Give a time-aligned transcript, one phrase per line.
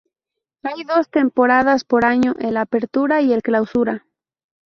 [0.63, 4.03] Hay dos temporadas por año, el Apertura y Clausura.